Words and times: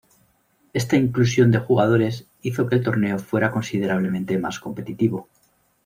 Esta 0.73 0.95
inclusión 0.95 1.51
de 1.51 1.59
jugadores 1.59 2.25
hizo 2.41 2.65
que 2.67 2.73
el 2.77 2.83
torneo 2.83 3.19
fuera 3.19 3.51
considerablemente 3.51 4.39
más 4.39 4.59
competitivo. 4.59 5.29